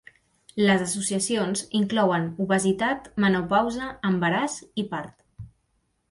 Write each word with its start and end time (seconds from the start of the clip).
Les 0.67 0.83
associacions 0.83 1.59
inclouen 1.79 2.25
obesitat, 2.45 3.05
menopausa, 3.25 3.91
embaràs 4.13 4.57
i 4.85 4.87
part. 4.95 5.13